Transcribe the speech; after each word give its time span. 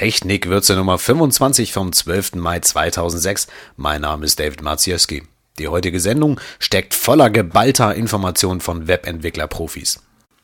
Technikwürze 0.00 0.76
Nummer 0.76 0.96
25 0.96 1.74
vom 1.74 1.92
12. 1.92 2.36
Mai 2.36 2.60
2006. 2.60 3.48
Mein 3.76 4.00
Name 4.00 4.24
ist 4.24 4.40
David 4.40 4.62
Maciejewski. 4.62 5.24
Die 5.58 5.68
heutige 5.68 6.00
Sendung 6.00 6.40
steckt 6.58 6.94
voller 6.94 7.28
geballter 7.28 7.94
Informationen 7.94 8.62
von 8.62 8.88
Webentwickler-Profis. 8.88 10.00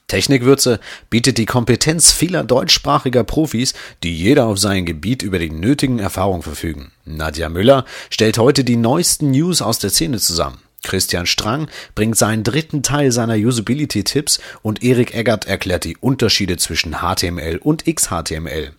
Technikwürze 0.09 0.79
bietet 1.09 1.39
die 1.39 1.47
Kompetenz 1.47 2.13
vieler 2.13 2.45
deutschsprachiger 2.45 3.25
Profis, 3.25 3.73
die 4.03 4.15
jeder 4.15 4.45
auf 4.45 4.59
sein 4.59 4.85
Gebiet 4.85 5.23
über 5.23 5.38
die 5.38 5.49
nötigen 5.49 6.01
Erfahrungen 6.01 6.43
verfügen. 6.43 6.93
Nadja 7.07 7.49
Müller 7.49 7.87
stellt 8.11 8.37
heute 8.37 8.63
die 8.63 8.77
neuesten 8.77 9.31
News 9.31 9.63
aus 9.63 9.79
der 9.79 9.88
Szene 9.88 10.19
zusammen. 10.19 10.59
Christian 10.85 11.25
Strang 11.25 11.69
bringt 11.95 12.19
seinen 12.19 12.45
dritten 12.45 12.83
Teil 12.83 13.11
seiner 13.11 13.37
Usability-Tipps 13.37 14.38
und 14.61 14.83
Erik 14.83 15.15
Eggert 15.15 15.47
erklärt 15.47 15.85
die 15.85 15.97
Unterschiede 15.97 16.59
zwischen 16.59 16.97
HTML 17.01 17.57
und 17.57 17.87
XHTML. 17.87 18.75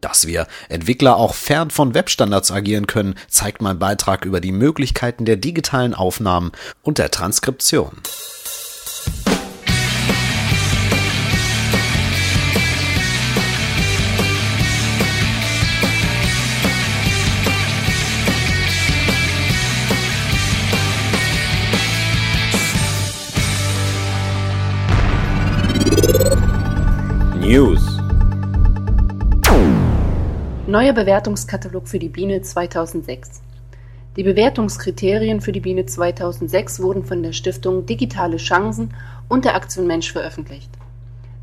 Dass 0.00 0.26
wir 0.26 0.46
Entwickler 0.68 1.16
auch 1.16 1.34
fern 1.34 1.70
von 1.70 1.94
Webstandards 1.94 2.50
agieren 2.52 2.86
können, 2.86 3.14
zeigt 3.28 3.62
mein 3.62 3.78
Beitrag 3.78 4.24
über 4.24 4.40
die 4.40 4.52
Möglichkeiten 4.52 5.24
der 5.24 5.36
digitalen 5.36 5.94
Aufnahmen 5.94 6.52
und 6.82 6.98
der 6.98 7.10
Transkription. 7.10 7.92
News 27.40 27.87
Neuer 30.68 30.92
Bewertungskatalog 30.92 31.88
für 31.88 31.98
die 31.98 32.10
Biene 32.10 32.42
2006 32.42 33.40
Die 34.18 34.22
Bewertungskriterien 34.22 35.40
für 35.40 35.50
die 35.50 35.60
Biene 35.60 35.86
2006 35.86 36.82
wurden 36.82 37.06
von 37.06 37.22
der 37.22 37.32
Stiftung 37.32 37.86
Digitale 37.86 38.36
Chancen 38.36 38.92
und 39.30 39.46
der 39.46 39.54
Aktion 39.54 39.86
Mensch 39.86 40.12
veröffentlicht. 40.12 40.68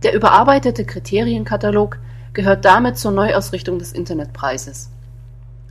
Der 0.03 0.13
überarbeitete 0.13 0.85
Kriterienkatalog 0.85 1.97
gehört 2.33 2.65
damit 2.65 2.99
zur 2.99 3.13
Neuausrichtung 3.13 3.79
des 3.79 3.93
Internetpreises. 3.93 4.91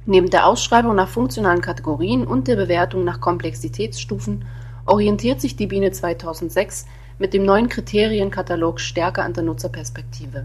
Neben 0.05 0.31
der 0.31 0.49
Ausschreibung 0.49 0.97
nach 0.97 1.09
funktionalen 1.09 1.61
Kategorien 1.61 2.27
und 2.27 2.49
der 2.49 2.57
Bewertung 2.57 3.05
nach 3.05 3.21
Komplexitätsstufen 3.21 4.47
orientiert 4.85 5.41
sich 5.41 5.55
die 5.55 5.69
Biene 5.69 5.93
2006 5.93 6.87
mit 7.21 7.33
dem 7.33 7.45
neuen 7.45 7.69
Kriterienkatalog 7.69 8.81
stärker 8.81 9.23
an 9.23 9.33
der 9.33 9.45
Nutzerperspektive. 9.45 10.45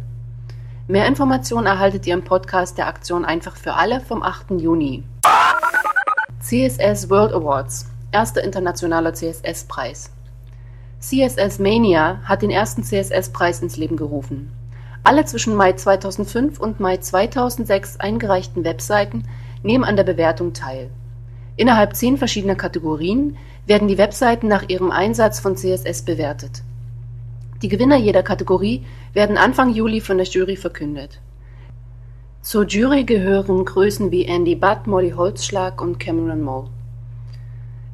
Mehr 0.92 1.06
Informationen 1.06 1.68
erhaltet 1.68 2.08
ihr 2.08 2.16
im 2.16 2.24
Podcast 2.24 2.80
der 2.80 2.88
Aktion 2.88 3.24
Einfach 3.24 3.56
für 3.56 3.76
alle 3.76 4.02
vom 4.02 4.24
8. 4.24 4.60
Juni. 4.60 5.04
CSS 6.40 7.12
World 7.12 7.32
Awards, 7.32 7.92
erster 8.12 8.44
internationaler 8.44 9.14
CSS-Preis. 9.14 10.10
CSS 11.00 11.60
Mania 11.60 12.22
hat 12.24 12.42
den 12.42 12.50
ersten 12.50 12.82
CSS-Preis 12.82 13.62
ins 13.62 13.78
Leben 13.78 13.98
gerufen. 13.98 14.52
Alle 15.04 15.26
zwischen 15.26 15.54
Mai 15.54 15.74
2005 15.74 16.60
und 16.60 16.80
Mai 16.80 16.98
2006 16.98 18.00
eingereichten 18.00 18.64
Webseiten 18.64 19.26
nehmen 19.62 19.84
an 19.84 19.96
der 19.96 20.06
Bewertung 20.06 20.54
teil. 20.54 20.90
Innerhalb 21.56 21.96
zehn 21.96 22.18
verschiedener 22.18 22.56
Kategorien 22.56 23.38
werden 23.68 23.88
die 23.88 24.00
Webseiten 24.00 24.48
nach 24.48 24.68
ihrem 24.70 24.90
Einsatz 24.90 25.40
von 25.40 25.56
CSS 25.56 26.02
bewertet. 26.02 26.64
Die 27.62 27.68
Gewinner 27.68 27.98
jeder 27.98 28.24
Kategorie 28.24 28.86
werden 29.14 29.38
Anfang 29.38 29.74
Juli 29.74 30.02
von 30.02 30.18
der 30.18 30.28
Jury 30.28 30.56
verkündet. 30.56 31.20
Zur 32.42 32.66
Jury 32.66 33.04
gehören 33.04 33.66
Größen 33.66 34.12
wie 34.12 34.24
Andy 34.26 34.56
Butt, 34.56 34.88
Molly 34.88 35.12
Holzschlag 35.12 35.82
und 35.82 36.00
Cameron 36.00 36.42
Moe. 36.42 36.70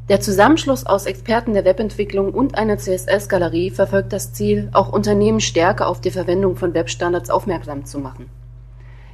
Der 0.07 0.21
Zusammenschluss 0.21 0.85
aus 0.85 1.07
Experten 1.07 1.55
der 1.55 1.65
Webentwicklung 1.65 2.31
und 2.31 2.55
einer 2.55 2.77
CSS-Galerie 2.77 3.71
verfolgt 3.71 4.13
das 4.13 4.33
Ziel, 4.33 4.69
auch 4.71 4.93
Unternehmen 4.93 5.39
stärker 5.39 5.87
auf 5.87 5.99
die 5.99 6.11
Verwendung 6.11 6.57
von 6.57 6.75
Webstandards 6.75 7.31
aufmerksam 7.31 7.85
zu 7.85 7.97
machen. 7.97 8.29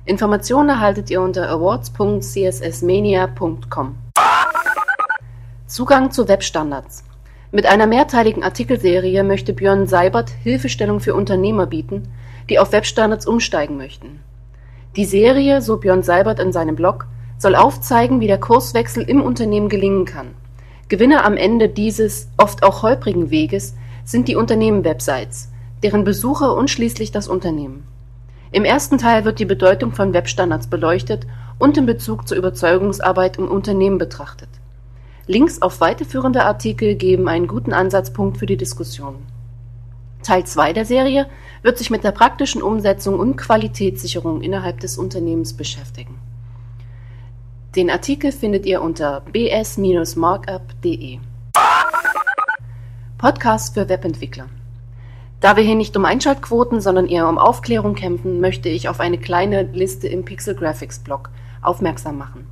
Informationen 0.03 0.67
erhaltet 0.67 1.09
ihr 1.09 1.21
unter 1.21 1.47
awards.cssmania.com. 1.49 3.95
Zugang 5.65 6.11
zu 6.11 6.27
Webstandards 6.27 7.05
mit 7.51 7.65
einer 7.65 7.85
mehrteiligen 7.85 8.43
Artikelserie 8.43 9.23
möchte 9.23 9.51
Björn 9.51 9.85
Seibert 9.85 10.29
Hilfestellung 10.29 11.01
für 11.01 11.13
Unternehmer 11.13 11.65
bieten, 11.65 12.07
die 12.49 12.59
auf 12.59 12.71
Webstandards 12.71 13.27
umsteigen 13.27 13.75
möchten. 13.75 14.21
Die 14.95 15.05
Serie, 15.05 15.61
so 15.61 15.77
Björn 15.77 16.01
Seibert 16.01 16.39
in 16.39 16.53
seinem 16.53 16.75
Blog, 16.75 17.07
soll 17.37 17.55
aufzeigen, 17.55 18.21
wie 18.21 18.27
der 18.27 18.39
Kurswechsel 18.39 19.03
im 19.03 19.21
Unternehmen 19.21 19.67
gelingen 19.67 20.05
kann. 20.05 20.27
Gewinner 20.87 21.25
am 21.25 21.35
Ende 21.35 21.67
dieses, 21.67 22.29
oft 22.37 22.63
auch 22.63 22.83
holprigen 22.83 23.31
Weges 23.31 23.75
sind 24.05 24.27
die 24.27 24.35
Unternehmen-Websites, 24.35 25.49
deren 25.83 26.03
Besucher 26.03 26.55
und 26.55 26.69
schließlich 26.69 27.11
das 27.11 27.27
Unternehmen. 27.27 27.83
Im 28.51 28.65
ersten 28.65 28.97
Teil 28.97 29.25
wird 29.25 29.39
die 29.39 29.45
Bedeutung 29.45 29.93
von 29.93 30.13
Webstandards 30.13 30.67
beleuchtet 30.67 31.25
und 31.57 31.77
in 31.77 31.85
Bezug 31.85 32.27
zur 32.27 32.37
Überzeugungsarbeit 32.37 33.37
im 33.37 33.47
Unternehmen 33.47 33.97
betrachtet. 33.97 34.49
Links 35.27 35.61
auf 35.61 35.81
weiterführende 35.81 36.43
Artikel 36.45 36.95
geben 36.95 37.27
einen 37.27 37.47
guten 37.47 37.73
Ansatzpunkt 37.73 38.37
für 38.37 38.47
die 38.47 38.57
Diskussion. 38.57 39.17
Teil 40.23 40.45
2 40.45 40.73
der 40.73 40.85
Serie 40.85 41.27
wird 41.61 41.77
sich 41.77 41.89
mit 41.89 42.03
der 42.03 42.11
praktischen 42.11 42.61
Umsetzung 42.61 43.19
und 43.19 43.37
Qualitätssicherung 43.37 44.41
innerhalb 44.41 44.79
des 44.79 44.97
Unternehmens 44.97 45.53
beschäftigen. 45.53 46.19
Den 47.75 47.89
Artikel 47.89 48.31
findet 48.31 48.65
ihr 48.65 48.81
unter 48.81 49.21
bs-markup.de. 49.31 51.19
Podcast 53.17 53.73
für 53.75 53.87
Webentwickler. 53.87 54.47
Da 55.39 55.55
wir 55.55 55.63
hier 55.63 55.75
nicht 55.75 55.95
um 55.95 56.05
Einschaltquoten, 56.05 56.81
sondern 56.81 57.07
eher 57.07 57.29
um 57.29 57.37
Aufklärung 57.37 57.95
kämpfen, 57.95 58.41
möchte 58.41 58.69
ich 58.69 58.89
auf 58.89 58.99
eine 58.99 59.17
kleine 59.17 59.63
Liste 59.63 60.07
im 60.07 60.25
Pixel 60.25 60.55
Graphics 60.55 60.99
Blog 60.99 61.29
aufmerksam 61.61 62.17
machen. 62.17 62.47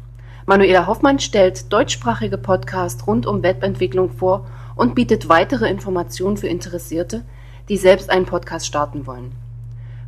Manuela 0.50 0.86
Hoffmann 0.88 1.20
stellt 1.20 1.72
deutschsprachige 1.72 2.40
Podcasts 2.40 3.06
rund 3.06 3.28
um 3.28 3.44
Webentwicklung 3.44 4.10
vor 4.10 4.48
und 4.76 4.96
bietet 4.96 5.30
weitere 5.30 5.70
Informationen 5.70 6.38
für 6.38 6.48
Interessierte, 6.48 7.24
die 7.70 7.78
selbst 7.78 8.10
einen 8.10 8.26
Podcast 8.26 8.66
starten 8.66 9.06
wollen. 9.06 9.32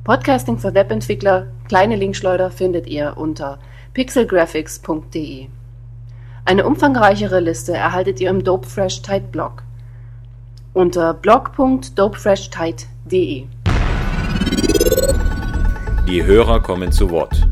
Podcasting 0.03 0.57
für 0.57 0.73
Webentwickler, 0.73 1.45
kleine 1.67 1.95
Linkschleuder 1.95 2.49
findet 2.49 2.87
ihr 2.87 3.17
unter 3.17 3.59
pixelgraphics.de. 3.93 5.45
Eine 6.45 6.65
umfangreichere 6.65 7.39
Liste 7.39 7.73
erhaltet 7.73 8.19
ihr 8.19 8.31
im 8.31 8.43
Dopefresh 8.43 9.03
Tide 9.03 9.27
Blog 9.31 9.61
unter 10.73 11.13
blog.dopefreshtide.de. 11.13 13.45
Die 16.07 16.23
Hörer 16.23 16.59
kommen 16.61 16.91
zu 16.91 17.11
Wort. 17.11 17.47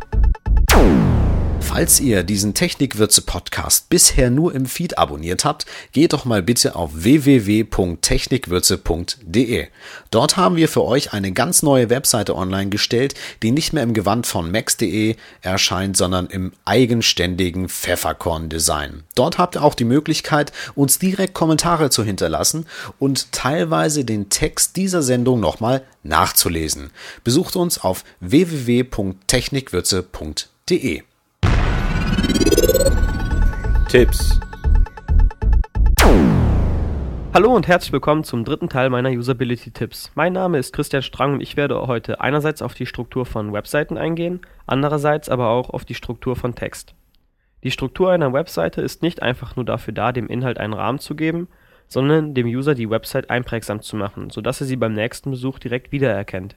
Falls 1.62 2.00
ihr 2.00 2.24
diesen 2.24 2.54
Technikwürze-Podcast 2.54 3.90
bisher 3.90 4.30
nur 4.30 4.56
im 4.56 4.66
Feed 4.66 4.98
abonniert 4.98 5.44
habt, 5.46 5.66
geht 5.92 6.14
doch 6.14 6.24
mal 6.26 6.42
bitte 6.42 6.76
auf 6.76 6.92
www.technikwürze.de. 6.94 9.68
Dort 10.12 10.38
haben 10.38 10.56
wir 10.56 10.68
für 10.68 10.84
euch 10.84 11.14
eine 11.14 11.32
ganz 11.32 11.62
neue 11.64 11.90
Webseite 11.90 12.36
online 12.36 12.70
gestellt, 12.70 13.16
die 13.44 13.52
nicht 13.52 13.74
mehr 13.74 13.84
im 13.84 13.94
Gewand 13.94 14.26
von 14.28 14.52
max.de 14.52 15.16
erscheint, 15.42 15.96
sondern 15.96 16.28
im 16.28 16.52
eigenständigen 16.66 17.70
Pfefferkorn-Design. 17.70 19.04
Dort 19.16 19.38
habt 19.38 19.56
ihr 19.56 19.64
auch 19.64 19.76
die 19.76 19.86
Möglichkeit, 19.86 20.52
uns 20.76 21.00
direkt 21.00 21.34
Kommentare 21.34 21.90
zu 21.90 22.04
hinterlassen 22.04 22.66
und 22.98 23.32
teilweise 23.32 24.04
den 24.06 24.30
Text 24.30 24.76
dieser 24.76 25.02
Sendung 25.02 25.40
nochmal 25.40 25.84
nachzulesen. 26.04 26.90
Besucht 27.24 27.56
uns 27.56 27.78
auf 27.78 28.04
www.technikwürze.de. 28.20 31.04
Tipps. 33.90 34.40
Hallo 37.34 37.56
und 37.56 37.68
herzlich 37.68 37.92
willkommen 37.92 38.24
zum 38.24 38.46
dritten 38.46 38.70
Teil 38.70 38.92
meiner 38.92 39.10
Usability-Tipps. 39.10 40.12
Mein 40.14 40.34
Name 40.34 40.60
ist 40.60 40.74
Christian 40.74 41.02
Strang 41.02 41.34
und 41.34 41.42
ich 41.42 41.58
werde 41.58 41.88
heute 41.88 42.22
einerseits 42.22 42.62
auf 42.62 42.76
die 42.76 42.86
Struktur 42.86 43.26
von 43.26 43.52
Webseiten 43.52 43.98
eingehen, 43.98 44.42
andererseits 44.68 45.28
aber 45.28 45.50
auch 45.50 45.72
auf 45.72 45.86
die 45.86 45.96
Struktur 45.96 46.36
von 46.36 46.54
Text. 46.54 46.94
Die 47.64 47.72
Struktur 47.72 48.12
einer 48.12 48.32
Webseite 48.32 48.82
ist 48.84 49.02
nicht 49.02 49.24
einfach 49.24 49.56
nur 49.56 49.66
dafür 49.66 49.96
da, 49.96 50.12
dem 50.12 50.28
Inhalt 50.28 50.60
einen 50.60 50.74
Rahmen 50.74 51.00
zu 51.00 51.16
geben, 51.16 51.48
sondern 51.88 52.36
dem 52.36 52.46
User 52.46 52.76
die 52.76 52.92
Website 52.92 53.32
einprägsam 53.32 53.82
zu 53.82 53.96
machen, 53.96 54.30
sodass 54.30 54.62
er 54.62 54.68
sie 54.68 54.76
beim 54.76 54.94
nächsten 54.94 55.32
Besuch 55.32 55.58
direkt 55.58 55.92
wiedererkennt. 55.92 56.56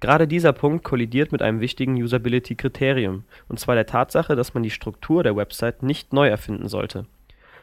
Gerade 0.00 0.28
dieser 0.28 0.52
Punkt 0.52 0.84
kollidiert 0.84 1.32
mit 1.32 1.42
einem 1.42 1.60
wichtigen 1.60 2.00
Usability-Kriterium, 2.00 3.24
und 3.48 3.58
zwar 3.58 3.74
der 3.74 3.86
Tatsache, 3.86 4.36
dass 4.36 4.54
man 4.54 4.62
die 4.62 4.70
Struktur 4.70 5.24
der 5.24 5.34
Website 5.34 5.82
nicht 5.82 6.12
neu 6.12 6.28
erfinden 6.28 6.68
sollte. 6.68 7.06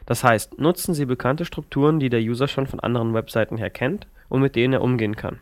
Das 0.04 0.22
heißt, 0.22 0.58
nutzen 0.58 0.94
Sie 0.94 1.06
bekannte 1.06 1.44
Strukturen, 1.44 1.98
die 1.98 2.10
der 2.10 2.20
User 2.20 2.46
schon 2.46 2.66
von 2.66 2.80
anderen 2.80 3.14
Webseiten 3.14 3.56
her 3.56 3.70
kennt 3.70 4.06
und 4.28 4.40
mit 4.40 4.54
denen 4.54 4.74
er 4.74 4.82
umgehen 4.82 5.16
kann. 5.16 5.40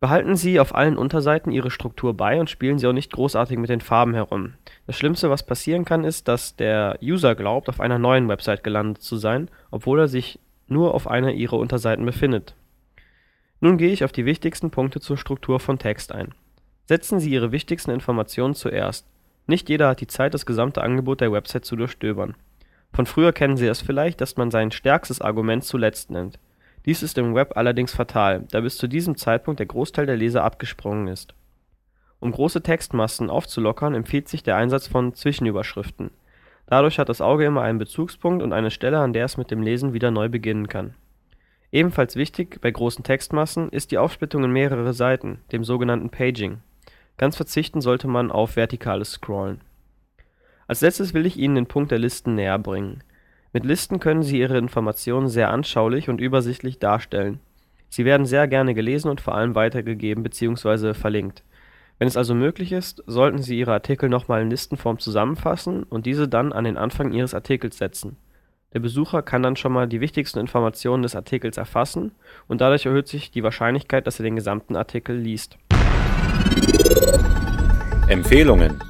Behalten 0.00 0.34
Sie 0.34 0.58
auf 0.58 0.74
allen 0.74 0.96
Unterseiten 0.96 1.52
Ihre 1.52 1.70
Struktur 1.70 2.14
bei 2.14 2.40
und 2.40 2.48
spielen 2.48 2.78
Sie 2.78 2.86
auch 2.86 2.94
nicht 2.94 3.12
großartig 3.12 3.58
mit 3.58 3.68
den 3.68 3.82
Farben 3.82 4.14
herum. 4.14 4.54
Das 4.86 4.96
Schlimmste, 4.96 5.28
was 5.28 5.44
passieren 5.44 5.84
kann, 5.84 6.04
ist, 6.04 6.26
dass 6.26 6.56
der 6.56 6.98
User 7.02 7.34
glaubt, 7.34 7.68
auf 7.68 7.80
einer 7.80 7.98
neuen 7.98 8.26
Website 8.28 8.64
gelandet 8.64 9.02
zu 9.02 9.16
sein, 9.16 9.50
obwohl 9.70 10.00
er 10.00 10.08
sich 10.08 10.40
nur 10.68 10.94
auf 10.94 11.06
einer 11.06 11.32
Ihrer 11.32 11.58
Unterseiten 11.58 12.06
befindet. 12.06 12.54
Nun 13.60 13.76
gehe 13.76 13.92
ich 13.92 14.04
auf 14.04 14.12
die 14.12 14.24
wichtigsten 14.24 14.70
Punkte 14.70 15.00
zur 15.00 15.18
Struktur 15.18 15.60
von 15.60 15.78
Text 15.78 16.12
ein. 16.12 16.34
Setzen 16.86 17.20
Sie 17.20 17.30
Ihre 17.30 17.52
wichtigsten 17.52 17.90
Informationen 17.90 18.54
zuerst. 18.54 19.06
Nicht 19.46 19.68
jeder 19.68 19.88
hat 19.88 20.00
die 20.00 20.06
Zeit, 20.06 20.32
das 20.32 20.46
gesamte 20.46 20.82
Angebot 20.82 21.20
der 21.20 21.30
Website 21.30 21.64
zu 21.64 21.76
durchstöbern. 21.76 22.34
Von 22.92 23.06
früher 23.06 23.32
kennen 23.32 23.56
Sie 23.56 23.66
es 23.66 23.80
vielleicht, 23.80 24.20
dass 24.20 24.36
man 24.36 24.50
sein 24.50 24.70
stärkstes 24.70 25.20
Argument 25.20 25.62
zuletzt 25.62 26.10
nennt. 26.10 26.38
Dies 26.86 27.02
ist 27.02 27.18
im 27.18 27.34
Web 27.34 27.56
allerdings 27.56 27.92
fatal, 27.94 28.46
da 28.50 28.60
bis 28.60 28.78
zu 28.78 28.88
diesem 28.88 29.16
Zeitpunkt 29.16 29.60
der 29.60 29.66
Großteil 29.66 30.06
der 30.06 30.16
Leser 30.16 30.42
abgesprungen 30.42 31.08
ist. 31.08 31.34
Um 32.18 32.32
große 32.32 32.62
Textmassen 32.62 33.30
aufzulockern, 33.30 33.94
empfiehlt 33.94 34.28
sich 34.28 34.42
der 34.42 34.56
Einsatz 34.56 34.88
von 34.88 35.14
Zwischenüberschriften. 35.14 36.10
Dadurch 36.66 36.98
hat 36.98 37.08
das 37.08 37.20
Auge 37.20 37.44
immer 37.44 37.62
einen 37.62 37.78
Bezugspunkt 37.78 38.42
und 38.42 38.52
eine 38.52 38.70
Stelle, 38.70 38.98
an 38.98 39.12
der 39.12 39.26
es 39.26 39.36
mit 39.36 39.50
dem 39.50 39.62
Lesen 39.62 39.92
wieder 39.92 40.10
neu 40.10 40.28
beginnen 40.28 40.68
kann. 40.68 40.94
Ebenfalls 41.72 42.16
wichtig 42.16 42.60
bei 42.60 42.70
großen 42.70 43.04
Textmassen 43.04 43.68
ist 43.68 43.90
die 43.90 43.98
Aufsplittung 43.98 44.44
in 44.44 44.52
mehrere 44.52 44.92
Seiten, 44.92 45.38
dem 45.52 45.64
sogenannten 45.64 46.10
Paging. 46.10 46.58
Ganz 47.16 47.36
verzichten 47.36 47.80
sollte 47.80 48.08
man 48.08 48.30
auf 48.30 48.56
vertikales 48.56 49.12
Scrollen. 49.12 49.60
Als 50.66 50.80
letztes 50.80 51.14
will 51.14 51.26
ich 51.26 51.36
Ihnen 51.36 51.54
den 51.54 51.66
Punkt 51.66 51.90
der 51.90 51.98
Listen 51.98 52.34
näher 52.34 52.58
bringen 52.58 53.02
mit 53.52 53.64
Listen 53.64 53.98
können 53.98 54.22
Sie 54.22 54.38
Ihre 54.38 54.58
Informationen 54.58 55.28
sehr 55.28 55.50
anschaulich 55.50 56.08
und 56.08 56.20
übersichtlich 56.20 56.78
darstellen. 56.78 57.40
Sie 57.88 58.04
werden 58.04 58.24
sehr 58.24 58.46
gerne 58.46 58.74
gelesen 58.74 59.10
und 59.10 59.20
vor 59.20 59.34
allem 59.34 59.56
weitergegeben 59.56 60.22
bzw. 60.22 60.94
verlinkt. 60.94 61.42
Wenn 61.98 62.06
es 62.06 62.16
also 62.16 62.34
möglich 62.34 62.70
ist, 62.70 63.02
sollten 63.08 63.42
Sie 63.42 63.58
Ihre 63.58 63.72
Artikel 63.72 64.08
nochmal 64.08 64.42
in 64.42 64.50
Listenform 64.50 65.00
zusammenfassen 65.00 65.82
und 65.82 66.06
diese 66.06 66.28
dann 66.28 66.52
an 66.52 66.64
den 66.64 66.76
Anfang 66.76 67.12
Ihres 67.12 67.34
Artikels 67.34 67.78
setzen. 67.78 68.16
Der 68.72 68.80
Besucher 68.80 69.22
kann 69.22 69.42
dann 69.42 69.56
schon 69.56 69.72
mal 69.72 69.88
die 69.88 70.00
wichtigsten 70.00 70.38
Informationen 70.38 71.02
des 71.02 71.16
Artikels 71.16 71.56
erfassen 71.56 72.12
und 72.46 72.60
dadurch 72.60 72.86
erhöht 72.86 73.08
sich 73.08 73.30
die 73.30 73.42
Wahrscheinlichkeit, 73.42 74.06
dass 74.06 74.20
er 74.20 74.24
den 74.24 74.36
gesamten 74.36 74.76
Artikel 74.76 75.16
liest. 75.16 75.58
Empfehlungen 78.08 78.80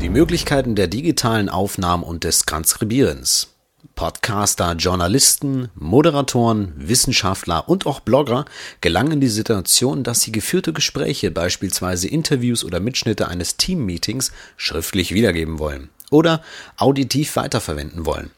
die 0.00 0.08
Möglichkeiten 0.08 0.74
der 0.74 0.88
digitalen 0.88 1.48
Aufnahmen 1.48 2.02
und 2.02 2.24
des 2.24 2.40
Transkribierens. 2.46 3.54
Podcaster, 3.94 4.72
Journalisten, 4.72 5.68
Moderatoren, 5.74 6.72
Wissenschaftler 6.76 7.68
und 7.68 7.86
auch 7.86 8.00
Blogger 8.00 8.44
gelangen 8.80 9.12
in 9.12 9.20
die 9.20 9.28
Situation, 9.28 10.02
dass 10.02 10.22
sie 10.22 10.32
geführte 10.32 10.72
Gespräche, 10.72 11.30
beispielsweise 11.30 12.08
Interviews 12.08 12.64
oder 12.64 12.80
Mitschnitte 12.80 13.28
eines 13.28 13.56
Teammeetings, 13.56 14.32
schriftlich 14.56 15.12
wiedergeben 15.12 15.58
wollen 15.58 15.90
oder 16.10 16.42
auditiv 16.76 17.36
weiterverwenden 17.36 18.04
wollen. 18.04 18.30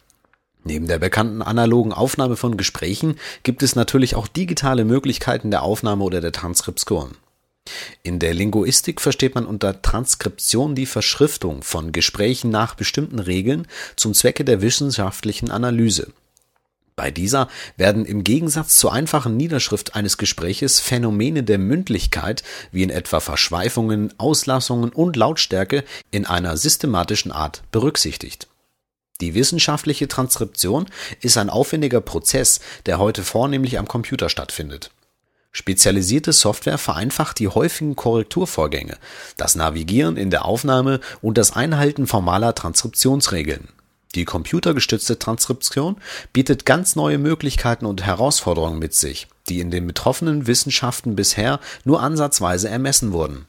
Neben 0.65 0.87
der 0.87 0.99
bekannten 0.99 1.43
analogen 1.43 1.93
Aufnahme 1.93 2.37
von 2.37 2.57
Gesprächen 2.57 3.19
gibt 3.43 3.63
es 3.63 3.75
natürlich 3.75 4.15
auch 4.15 4.29
digitale 4.29 4.85
Möglichkeiten 4.85 5.51
der 5.51 5.63
Aufnahme 5.63 6.05
oder 6.05 6.21
der 6.21 6.33
Transkription. 6.33 7.17
In 8.03 8.19
der 8.19 8.35
Linguistik 8.35 9.01
versteht 9.01 9.35
man 9.35 9.47
unter 9.47 9.83
Transkription 9.83 10.75
die 10.75 10.87
Verschriftung 10.87 11.63
von 11.63 11.93
Gesprächen 11.93 12.51
nach 12.51 12.75
bestimmten 12.75 13.19
Regeln 13.19 13.67
zum 13.97 14.15
Zwecke 14.15 14.45
der 14.45 14.63
wissenschaftlichen 14.63 15.51
Analyse. 15.51 16.13
Bei 16.97 17.11
dieser 17.11 17.49
werden 17.77 18.05
im 18.05 18.25
Gegensatz 18.25 18.75
zur 18.75 18.93
einfachen 18.93 19.37
Niederschrift 19.37 19.95
eines 19.95 20.19
Gespräches 20.19 20.81
Phänomene 20.81 21.43
der 21.43 21.59
Mündlichkeit, 21.59 22.43
wie 22.71 22.83
in 22.83 22.91
etwa 22.91 23.21
Verschweifungen, 23.21 24.13
Auslassungen 24.19 24.91
und 24.91 25.17
Lautstärke, 25.17 25.85
in 26.11 26.27
einer 26.27 26.57
systematischen 26.57 27.33
Art 27.33 27.63
berücksichtigt. 27.73 28.49
Die 29.21 29.35
wissenschaftliche 29.35 30.09
Transkription 30.09 30.87
ist 31.21 31.39
ein 31.39 31.51
aufwendiger 31.51 32.01
Prozess, 32.01 32.61
der 32.87 32.99
heute 32.99 33.23
vornehmlich 33.23 33.79
am 33.79 33.87
Computer 33.87 34.29
stattfindet 34.29 34.91
Spezialisierte 35.55 36.33
Software 36.33 36.79
vereinfacht 36.79 37.39
die 37.39 37.49
häufigen 37.49 37.95
Korrekturvorgänge, 37.95 38.97
das 39.37 39.55
Navigieren 39.55 40.17
in 40.17 40.31
der 40.31 40.47
Aufnahme 40.47 41.01
und 41.21 41.37
das 41.37 41.55
Einhalten 41.55 42.07
formaler 42.07 42.55
Transkriptionsregeln. 42.55 43.69
Die 44.15 44.25
computergestützte 44.25 45.19
Transkription 45.19 45.97
bietet 46.33 46.67
ganz 46.67 46.97
neue 46.97 47.19
Möglichkeiten 47.19 47.87
und 47.87 48.05
Herausforderungen 48.05 48.79
mit 48.79 48.95
sich, 48.95 49.29
die 49.49 49.61
in 49.61 49.71
den 49.71 49.87
betroffenen 49.87 50.47
Wissenschaften 50.47 51.17
bisher 51.17 51.61
nur 51.85 52.03
ansatzweise 52.03 52.69
ermessen 52.69 53.13
wurden 53.13 53.47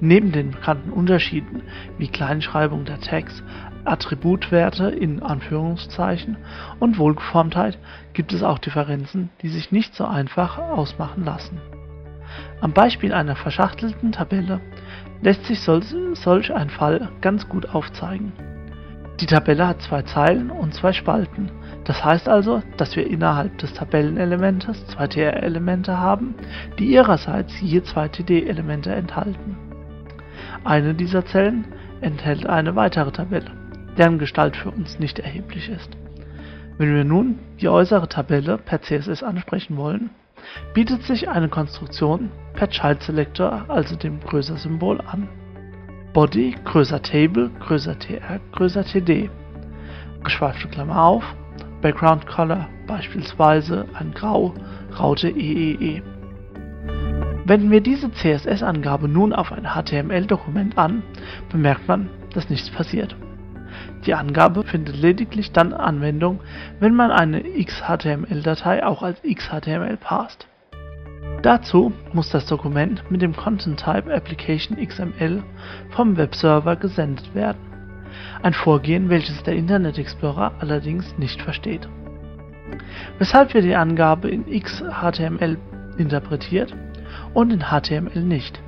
Neben 0.01 0.31
den 0.31 0.51
bekannten 0.51 0.91
Unterschieden 0.91 1.61
wie 1.97 2.07
Kleinschreibung 2.07 2.85
der 2.85 2.99
Tags, 2.99 3.43
Attributwerte 3.85 4.89
in 4.89 5.21
Anführungszeichen 5.21 6.37
und 6.79 6.97
Wohlgeformtheit 6.97 7.77
gibt 8.13 8.33
es 8.33 8.43
auch 8.43 8.59
Differenzen, 8.59 9.29
die 9.41 9.49
sich 9.49 9.71
nicht 9.71 9.95
so 9.95 10.05
einfach 10.05 10.57
ausmachen 10.57 11.25
lassen. 11.25 11.61
Am 12.61 12.73
Beispiel 12.73 13.13
einer 13.13 13.35
verschachtelten 13.35 14.11
Tabelle 14.11 14.59
lässt 15.21 15.45
sich 15.45 15.61
solch 15.61 16.53
ein 16.53 16.69
Fall 16.69 17.09
ganz 17.21 17.47
gut 17.47 17.69
aufzeigen. 17.69 18.33
Die 19.19 19.25
Tabelle 19.25 19.67
hat 19.67 19.81
zwei 19.81 20.01
Zeilen 20.01 20.49
und 20.49 20.73
zwei 20.73 20.91
Spalten. 20.91 21.51
Das 21.83 22.03
heißt 22.03 22.27
also, 22.27 22.63
dass 22.77 22.95
wir 22.95 23.05
innerhalb 23.05 23.57
des 23.57 23.73
Tabellenelementes 23.73 24.87
zwei 24.87 25.07
TR-Elemente 25.07 25.97
haben, 25.97 26.35
die 26.79 26.85
ihrerseits 26.85 27.59
je 27.61 27.83
zwei 27.83 28.07
TD-Elemente 28.07 28.93
enthalten. 28.93 29.57
Eine 30.63 30.93
dieser 30.93 31.25
Zellen 31.25 31.65
enthält 32.01 32.47
eine 32.47 32.75
weitere 32.75 33.11
Tabelle. 33.11 33.51
Deren 33.97 34.19
Gestalt 34.19 34.55
für 34.55 34.71
uns 34.71 34.99
nicht 34.99 35.19
erheblich 35.19 35.69
ist. 35.69 35.97
Wenn 36.77 36.95
wir 36.95 37.03
nun 37.03 37.39
die 37.61 37.69
äußere 37.69 38.09
Tabelle 38.09 38.57
per 38.57 38.81
CSS 38.81 39.23
ansprechen 39.23 39.77
wollen, 39.77 40.09
bietet 40.73 41.03
sich 41.03 41.29
eine 41.29 41.49
Konstruktion 41.49 42.31
per 42.53 42.69
Child 42.69 43.03
Selector, 43.03 43.65
also 43.67 43.95
dem 43.95 44.19
Größer-Symbol, 44.19 45.01
an. 45.01 45.29
Body 46.13 46.55
größer 46.63 47.01
Table 47.01 47.49
größer 47.59 47.97
tr 47.97 48.39
größer 48.51 48.83
td. 48.83 49.31
Geschweifte 50.23 50.67
Klammer 50.67 51.01
auf, 51.03 51.23
Background 51.81 52.27
Color 52.27 52.69
beispielsweise 52.87 53.87
ein 53.93 54.13
Grau, 54.13 54.53
Raute 54.99 55.29
EEE. 55.29 56.03
Wenden 57.45 57.71
wir 57.71 57.81
diese 57.81 58.11
CSS-Angabe 58.11 59.07
nun 59.07 59.33
auf 59.33 59.51
ein 59.51 59.65
HTML-Dokument 59.65 60.77
an, 60.77 61.03
bemerkt 61.51 61.87
man, 61.87 62.09
dass 62.33 62.49
nichts 62.49 62.69
passiert. 62.69 63.15
Die 64.05 64.13
Angabe 64.13 64.63
findet 64.63 64.97
lediglich 64.97 65.51
dann 65.51 65.73
Anwendung, 65.73 66.41
wenn 66.79 66.93
man 66.93 67.11
eine 67.11 67.41
XHTML-Datei 67.41 68.85
auch 68.85 69.01
als 69.01 69.21
XHTML 69.21 69.97
parst. 69.97 70.47
Dazu 71.41 71.93
muss 72.13 72.29
das 72.29 72.45
Dokument 72.45 73.09
mit 73.09 73.21
dem 73.21 73.35
Content 73.35 73.79
Type 73.79 74.13
Application 74.13 74.77
XML 74.77 75.43
vom 75.91 76.17
Webserver 76.17 76.75
gesendet 76.75 77.33
werden, 77.33 77.59
ein 78.41 78.53
Vorgehen, 78.53 79.09
welches 79.09 79.43
der 79.43 79.55
Internet 79.55 79.97
Explorer 79.97 80.53
allerdings 80.59 81.17
nicht 81.17 81.41
versteht. 81.41 81.87
Weshalb 83.19 83.53
wir 83.53 83.61
die 83.61 83.75
Angabe 83.75 84.29
in 84.29 84.45
XHTML 84.45 85.57
interpretiert 85.97 86.73
und 87.33 87.51
in 87.51 87.65
HTML 87.69 88.21
nicht. 88.21 88.61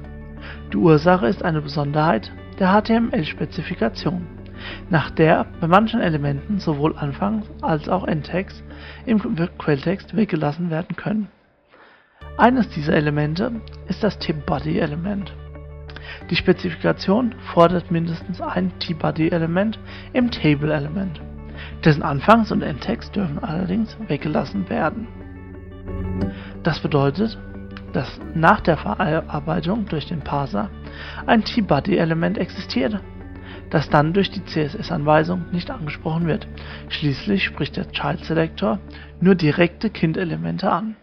Die 0.71 0.77
Ursache 0.77 1.27
ist 1.27 1.43
eine 1.43 1.61
Besonderheit 1.61 2.31
der 2.59 2.73
HTML-Spezifikation, 2.73 4.27
nach 4.89 5.11
der 5.11 5.45
bei 5.59 5.67
manchen 5.67 6.01
Elementen 6.01 6.59
sowohl 6.59 6.95
Anfangs- 6.97 7.49
als 7.61 7.89
auch 7.89 8.07
Endtext 8.07 8.63
im 9.05 9.19
Quelltext 9.57 10.15
weggelassen 10.15 10.69
werden 10.69 10.95
können. 10.95 11.27
Eines 12.37 12.67
dieser 12.69 12.93
Elemente 12.93 13.51
ist 13.87 14.03
das 14.03 14.19
tBody-Element. 14.19 15.33
Die 16.29 16.35
Spezifikation 16.35 17.33
fordert 17.53 17.91
mindestens 17.91 18.41
ein 18.41 18.71
tBody-Element 18.79 19.79
im 20.13 20.31
Table-Element, 20.31 21.21
dessen 21.83 22.03
Anfangs- 22.03 22.51
und 22.51 22.61
Endtext 22.61 23.15
dürfen 23.15 23.43
allerdings 23.43 23.97
weggelassen 24.07 24.69
werden. 24.69 25.07
Das 26.63 26.79
bedeutet, 26.79 27.37
dass 27.93 28.19
nach 28.33 28.59
der 28.59 28.75
Verarbeitung 28.77 29.85
durch 29.85 30.05
den 30.07 30.21
Parser 30.21 30.69
ein 31.25 31.43
tBuddy-Element 31.43 32.37
existiert, 32.37 32.99
das 33.69 33.89
dann 33.89 34.13
durch 34.13 34.31
die 34.31 34.43
CSS-Anweisung 34.43 35.45
nicht 35.51 35.71
angesprochen 35.71 36.27
wird. 36.27 36.47
Schließlich 36.89 37.43
spricht 37.43 37.77
der 37.77 37.91
Child 37.91 38.25
Selector 38.25 38.79
nur 39.19 39.35
direkte 39.35 39.89
Kindelemente 39.89 40.71
an. 40.71 40.95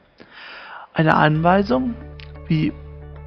Eine 0.94 1.16
Anweisung 1.16 1.94
wie 2.48 2.72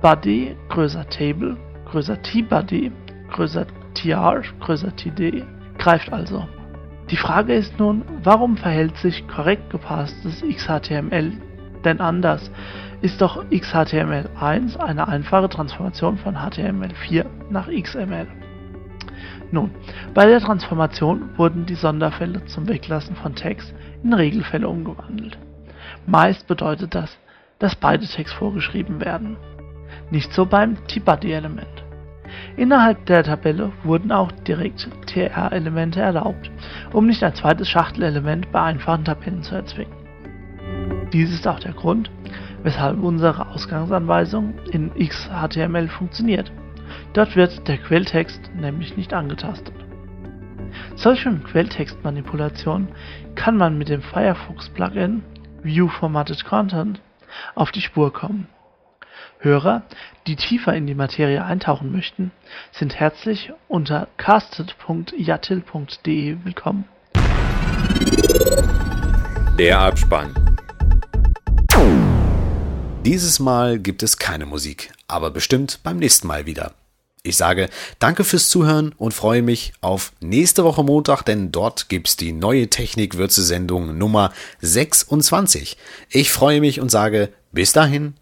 Buddy 0.01 0.55
größer 0.69 1.07
Table 1.09 1.57
größer 1.85 2.21
tBuddy 2.21 2.91
größer 3.31 3.65
tr 3.93 4.41
größer 4.59 4.95
td 4.95 5.43
greift 5.77 6.11
also. 6.11 6.47
Die 7.09 7.17
Frage 7.17 7.53
ist 7.53 7.79
nun, 7.79 8.03
warum 8.23 8.57
verhält 8.57 8.97
sich 8.97 9.27
korrekt 9.27 9.69
gepasstes 9.69 10.41
XHTML 10.41 11.33
denn 11.83 12.01
anders? 12.01 12.51
ist 13.01 13.21
doch 13.21 13.45
XHTML1 13.45 14.77
eine 14.77 15.07
einfache 15.07 15.49
Transformation 15.49 16.17
von 16.17 16.35
HTML4 16.35 17.25
nach 17.49 17.67
XML. 17.67 18.27
Nun, 19.51 19.71
bei 20.13 20.25
der 20.25 20.39
Transformation 20.39 21.29
wurden 21.37 21.65
die 21.65 21.75
Sonderfälle 21.75 22.45
zum 22.45 22.67
Weglassen 22.67 23.15
von 23.15 23.35
Text 23.35 23.73
in 24.03 24.13
Regelfälle 24.13 24.67
umgewandelt. 24.67 25.37
Meist 26.05 26.47
bedeutet 26.47 26.95
das, 26.95 27.17
dass 27.59 27.75
beide 27.75 28.05
Text 28.05 28.33
vorgeschrieben 28.33 28.99
werden. 28.99 29.37
Nicht 30.11 30.33
so 30.33 30.45
beim 30.45 30.75
tBuddy-Element. 30.87 31.83
Innerhalb 32.57 33.05
der 33.05 33.23
Tabelle 33.23 33.71
wurden 33.83 34.11
auch 34.11 34.31
direkt 34.31 34.89
TR-Elemente 35.07 36.01
erlaubt, 36.01 36.51
um 36.91 37.05
nicht 37.05 37.23
ein 37.23 37.35
zweites 37.35 37.69
Schachtelelement 37.69 38.51
bei 38.51 38.61
einfachen 38.61 39.05
Tabellen 39.05 39.43
zu 39.43 39.55
erzwingen. 39.55 39.93
Dies 41.13 41.31
ist 41.31 41.47
auch 41.47 41.59
der 41.59 41.73
Grund, 41.73 42.09
weshalb 42.63 43.01
unsere 43.01 43.49
Ausgangsanweisung 43.49 44.55
in 44.71 44.91
XHTML 44.93 45.87
funktioniert. 45.87 46.51
Dort 47.13 47.35
wird 47.35 47.67
der 47.67 47.77
Quelltext 47.77 48.51
nämlich 48.55 48.97
nicht 48.97 49.13
angetastet. 49.13 49.75
Solchen 50.95 51.43
Quelltextmanipulationen 51.43 52.87
kann 53.35 53.57
man 53.57 53.77
mit 53.77 53.89
dem 53.89 54.01
Firefox-Plugin 54.01 55.21
View 55.61 55.87
Formatted 55.87 56.43
Content 56.45 56.99
auf 57.55 57.71
die 57.71 57.81
Spur 57.81 58.13
kommen. 58.13 58.47
Hörer, 59.39 59.83
die 60.27 60.35
tiefer 60.35 60.73
in 60.73 60.85
die 60.87 60.95
Materie 60.95 61.43
eintauchen 61.43 61.91
möchten, 61.91 62.31
sind 62.71 62.99
herzlich 62.99 63.51
unter 63.67 64.07
casted.yatil.de 64.17 66.37
willkommen. 66.43 66.85
Der 69.57 69.79
Abspann 69.79 70.44
dieses 73.05 73.39
Mal 73.39 73.79
gibt 73.79 74.03
es 74.03 74.17
keine 74.17 74.45
Musik, 74.45 74.91
aber 75.07 75.31
bestimmt 75.31 75.79
beim 75.83 75.97
nächsten 75.97 76.27
Mal 76.27 76.45
wieder. 76.45 76.73
Ich 77.21 77.37
sage 77.37 77.69
danke 77.99 78.23
fürs 78.23 78.49
Zuhören 78.49 78.93
und 78.97 79.13
freue 79.13 79.41
mich 79.41 79.73
auf 79.81 80.13
nächste 80.21 80.63
Woche 80.63 80.83
Montag, 80.83 81.23
denn 81.23 81.51
dort 81.51 81.89
gibt's 81.89 82.15
die 82.17 82.31
neue 82.31 82.67
Technikwürze-Sendung 82.67 83.97
Nummer 83.97 84.31
26. 84.61 85.77
Ich 86.09 86.31
freue 86.31 86.61
mich 86.61 86.79
und 86.81 86.89
sage 86.89 87.29
bis 87.51 87.73
dahin. 87.73 88.13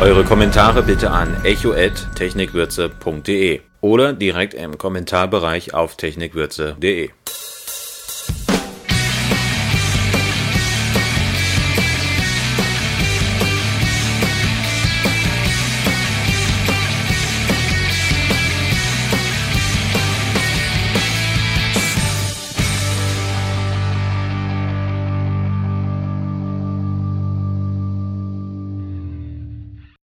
Eure 0.00 0.24
Kommentare 0.24 0.82
bitte 0.82 1.10
an 1.10 1.44
echo@technikwürze.de 1.44 3.60
oder 3.80 4.12
direkt 4.12 4.52
im 4.54 4.78
Kommentarbereich 4.78 5.74
auf 5.74 5.96
technikwürze.de. 5.96 7.10